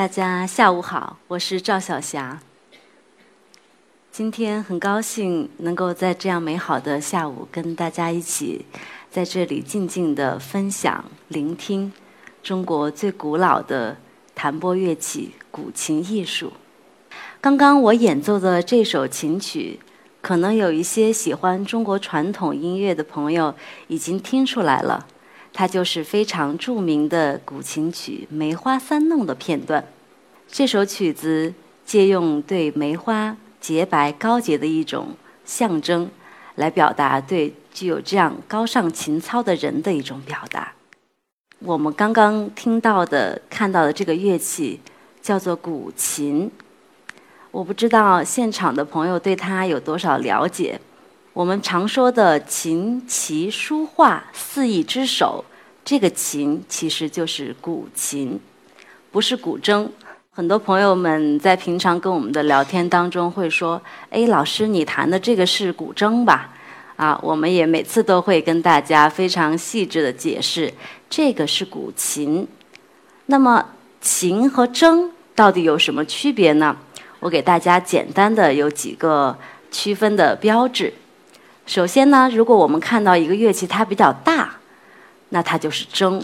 [0.00, 2.40] 大家下午好，我是赵晓霞。
[4.10, 8.64] 今天很高兴能够在这样美好的下午，跟大家一起
[9.10, 11.92] 在这里静静的分享、聆听
[12.42, 13.98] 中国最古老的
[14.34, 16.54] 弹拨乐器——古琴艺术。
[17.38, 19.80] 刚刚我演奏的这首琴曲，
[20.22, 23.54] 可能有一些喜欢中国传统音乐的朋友
[23.88, 25.06] 已经听出来了。
[25.60, 29.84] 它就是非常著名的古琴曲《梅花三弄》的片段。
[30.50, 31.52] 这首曲子
[31.84, 35.08] 借用对梅花洁白高洁的一种
[35.44, 36.08] 象征，
[36.54, 40.72] 来表达对具有这样高尚情操的人的一种表达。
[41.58, 44.80] 我们刚刚听到的、看到的这个乐器
[45.20, 46.50] 叫做古琴。
[47.50, 50.80] 我不知道现场的朋友对它有多少了解。
[51.34, 55.44] 我们常说的琴棋书画四艺之首，
[55.90, 58.38] 这个琴其实就是古琴，
[59.10, 59.88] 不是古筝。
[60.30, 66.50] 很多朋友们在平常跟我们的聊天当中会说：“哎，老师，你弹的这个是古筝吧？”
[66.94, 70.72] 啊，我们也每次都会跟大家非常细致的解释，
[71.08, 72.46] 这个是古琴。
[73.26, 73.66] 那么，
[74.00, 76.76] 琴和筝到底有什么区别呢？
[77.18, 79.36] 我给大家简单的有几个
[79.72, 80.94] 区分的标志。
[81.66, 84.59] 首先呢，如果我们看到一个乐器它比较大，
[85.30, 86.22] 那它就是筝；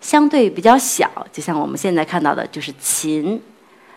[0.00, 3.40] 相对比较小，就像我们现在看到的，就是琴。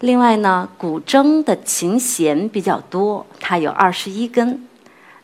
[0.00, 4.60] 另外呢，古筝的琴弦比较多，它有二十一根；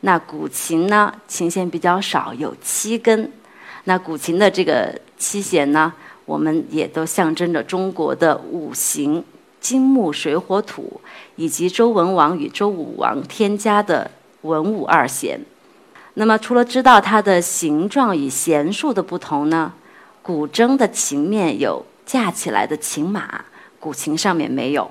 [0.00, 3.30] 那古琴呢，琴弦比较少，有七根。
[3.84, 5.92] 那古琴的这个七弦呢，
[6.24, 9.22] 我们也都象征着中国的五行：
[9.60, 11.00] 金木水火土，
[11.36, 14.10] 以及周文王与周武王添加的。
[14.42, 15.40] 文武二弦，
[16.14, 19.72] 那么除了知道它的形状与弦数的不同呢？
[20.22, 23.44] 古筝的琴面有架起来的琴码，
[23.80, 24.90] 古琴上面没有。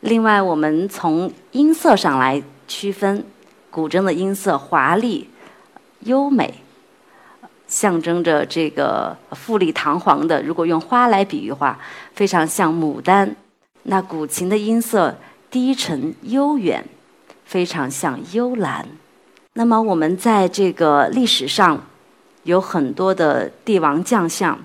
[0.00, 3.24] 另外，我们从音色上来区分，
[3.70, 5.28] 古筝的音色华丽、
[6.00, 6.54] 优美，
[7.68, 10.42] 象征着这个富丽堂皇的。
[10.42, 11.78] 如果用花来比喻话，
[12.14, 13.36] 非常像牡丹。
[13.84, 15.16] 那古琴的音色
[15.50, 16.84] 低沉悠远。
[17.44, 18.88] 非常像幽兰。
[19.56, 21.80] 那么我们在这个历史上，
[22.42, 24.58] 有很多的帝王将相、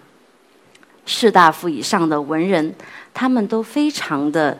[1.05, 2.73] 士大夫以上的文人，
[3.13, 4.57] 他们都非常的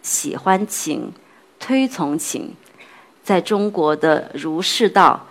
[0.00, 1.12] 喜欢琴，
[1.58, 2.54] 推崇琴。
[3.24, 5.26] 在中国的儒释道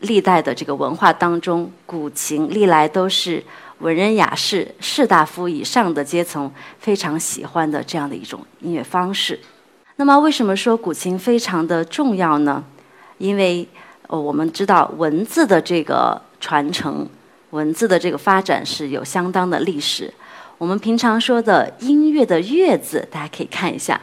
[0.00, 3.40] 历代的这个文化当中，古琴历来都是
[3.78, 6.50] 文人雅士、士大夫以上的阶层
[6.80, 9.38] 非常喜欢的这样的一种音乐方式。
[9.94, 12.64] 那么，为什么说古琴非常的重要呢？
[13.18, 13.66] 因为，
[14.08, 17.08] 呃，我们知道文字的这个传承，
[17.50, 20.12] 文字的这个发展是有相当的历史。
[20.58, 24.00] 我们平常说的音乐的“乐”字，大家可以看一下，“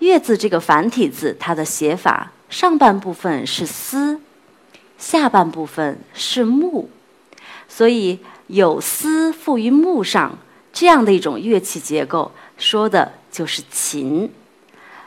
[0.00, 4.20] 乐”字这个繁体字，它的写法上半部分是“丝”，
[4.98, 6.88] 下半部分是“木”，
[7.68, 10.38] 所以有“丝”附于“木”上。
[10.72, 14.30] 这样的一种乐器结构，说的就是琴。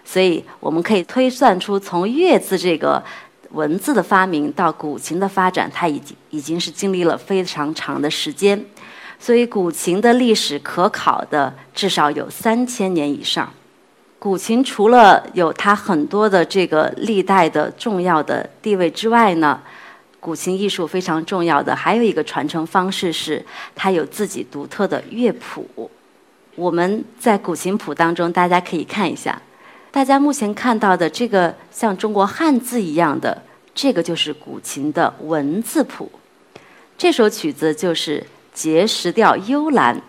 [0.03, 3.03] 所以我们可以推算出，从“乐”字这个
[3.51, 8.63] 文字的发明到古琴的发展，它已经已经是经历了非常长的时间。
[9.19, 13.51] 所以古琴的历史可考的至少有三千年以上。
[14.17, 19.61] 古琴除了有它很多的这个历代的重要的地位之外呢，
[20.19, 23.45] 古琴艺术非常重要的还有一个传承方式是
[23.75, 25.89] 它有自己独特的乐谱。
[26.55, 29.41] 我们在古琴谱当中，大家可以看一下，
[29.91, 33.41] 大家目前看到的这个像中国汉字一样的，
[33.73, 36.11] 这个就是古琴的文字谱。
[36.97, 39.99] 这首曲子就是结石调幽兰，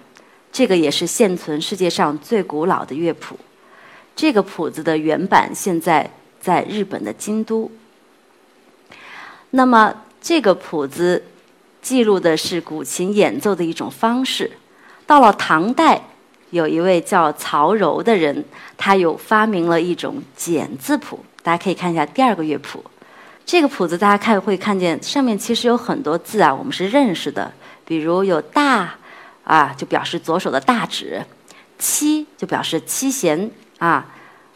[0.52, 3.38] 这个也是现存世界上最古老的乐谱。
[4.14, 6.10] 这个谱子的原版现在
[6.40, 7.70] 在日本的京都。
[9.50, 11.24] 那么这个谱子
[11.80, 14.50] 记录的是古琴演奏的一种方式。
[15.06, 16.02] 到了唐代，
[16.50, 18.44] 有一位叫曹柔的人，
[18.76, 21.18] 他有发明了一种简字谱。
[21.42, 22.84] 大家可以看一下第二个乐谱。
[23.46, 27.50] 这个谱子大家看会看见上面其实有很多字啊，我们是认识的。
[27.84, 28.94] 比如有大
[29.42, 31.20] 啊，就表示左手的大指；
[31.78, 33.50] 七就表示七弦。
[33.78, 34.06] 啊，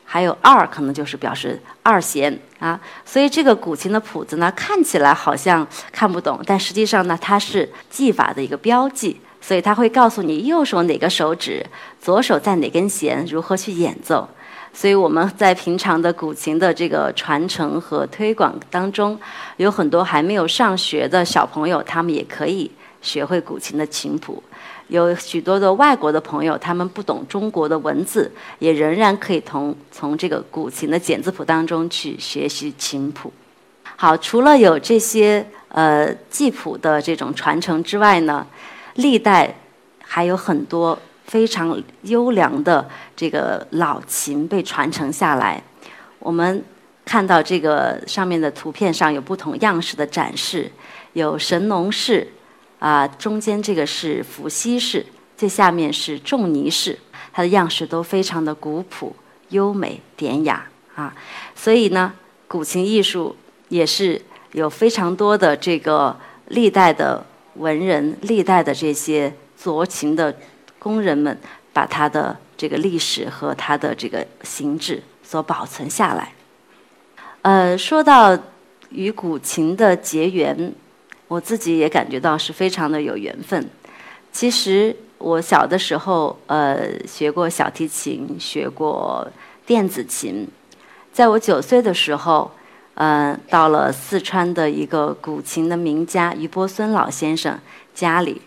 [0.04, 11.62] 还有二可能就是表示二弦啊，所以这个古琴的谱子呢，看起来好像看不懂，但实际上呢，它是技法的一个标记，所以他会告诉你右手哪个手指，
[12.00, 14.26] 左手在哪根弦，如何去演奏。
[14.72, 19.20] 所以我们在平常的古琴的这个传承和推广当中，
[19.58, 22.70] 有很多还没有上学的小朋友，他们也可以
[23.02, 24.42] 学会古琴的琴谱。
[24.88, 33.30] 有许多的外国的朋友，他们不懂中国的文字，也仍然可以从从这个古琴的简字谱当中去学习琴谱。
[33.94, 38.44] 好，除了有这些呃记谱的这种传承之外呢，
[38.94, 39.54] 历代
[40.02, 45.62] 还有很多非常优良的这个老琴被传承下来。
[46.18, 46.64] 我们
[47.04, 50.70] 看到这个上面的图片上有不同样式的展示，
[51.12, 52.28] 有神农式。
[52.80, 55.06] 啊，中间这个是伏羲式，
[55.38, 56.98] 最下面是仲尼式，
[57.32, 59.16] 它的样式都非常的古朴、
[59.48, 61.14] 优美、典雅啊。
[61.54, 62.12] 所以呢，
[62.46, 63.34] 古琴艺术
[63.70, 64.20] 也是
[64.52, 66.14] 有非常多的这个
[66.48, 67.24] 历代的
[67.56, 70.34] 文人、历代的这些琢琴的
[70.78, 71.38] 工人们，
[71.72, 76.32] 把它的这个历史和它的这个形制所保存下来。
[77.42, 78.38] 呃，说到
[78.90, 80.72] 与古琴的结缘。
[81.26, 83.68] 我自己也感觉到是非常的有缘分。
[84.30, 89.26] 其实我小的时候，呃，学过小提琴，学过
[89.64, 90.46] 电子琴。
[91.12, 92.50] 在我九岁的时候，
[92.94, 97.58] 呃，到了四川的一个古琴的名家于伯孙老先生
[97.92, 98.40] 家里，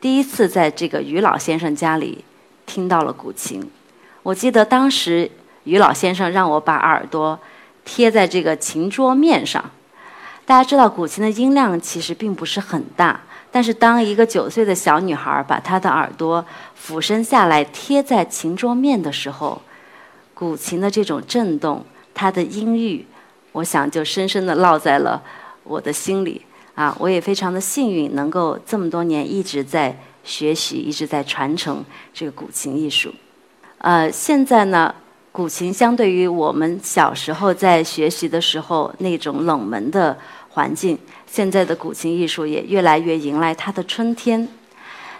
[0.00, 2.24] 第一次在这个于老先生家里
[2.66, 3.70] 听到了古琴。
[4.22, 5.30] 我记得当时
[5.64, 7.38] 于老先生让我把耳朵
[7.84, 9.64] 贴在这个琴桌面上。
[10.44, 13.20] 大家知道，古琴的音量其实并不是很大，
[13.50, 16.44] 但是当一个九岁的小女孩把她的耳朵
[16.74, 19.62] 俯身下来贴在琴桌面的时候，
[20.34, 21.84] 古琴的这种震动，
[22.14, 23.04] 它的音域，
[23.56, 25.22] 我想就深深的烙在了
[25.64, 26.42] 我的心里。
[26.74, 31.82] 啊，我也非常的幸运，能够这么多年一直在学习，一直在传承
[32.12, 33.12] 这个古琴艺术。
[33.78, 34.94] 呃，现在呢，
[35.32, 40.16] 古琴相对于我们小时候在学习的时候那种冷门的。
[40.56, 44.48] 环境，现在的古琴艺术也越来越迎来它的春天。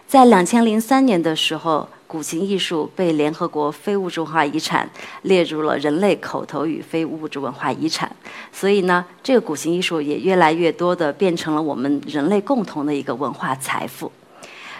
[0.06, 4.88] 在两千零三年的时候，古琴艺术被联合国非物质文化遗产
[5.22, 8.10] 列入了人类口头语非物质文化遗产。
[8.52, 14.10] 所以呢，这个古琴艺术也越来越多的变成了我们人类共同的一个文化财富。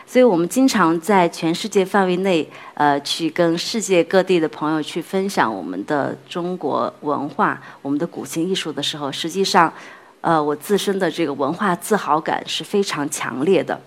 [0.07, 9.73] 所以我们经常在全世界范围内，呃，去跟世界各地的朋友去分享我们的中国文化、我们的古琴艺术的时候，实际上。
[10.23, 13.81] 呃，我自身的这个文化自豪感是非常强烈的，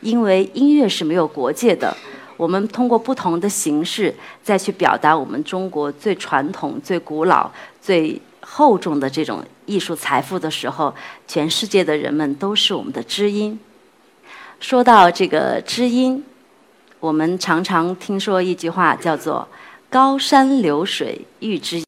[0.00, 1.96] 因为音乐是没有国界的。
[2.36, 7.50] 我们通过不同的形式再去表达我们中国最传统、最古老、
[7.80, 10.94] 最厚重的这种艺术财富的时候，
[11.26, 13.58] 全世界的人们都是我们的知音。
[14.60, 16.24] 说到这个知音，
[17.00, 19.46] 我们常常听说一句话，叫做
[19.90, 21.84] “高山流水遇知音”。